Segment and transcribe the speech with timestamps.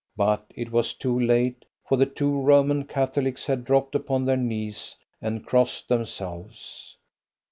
[0.17, 4.95] But it was too late, for the two Roman Catholics had dropped upon their knees
[5.21, 6.97] and crossed themselves.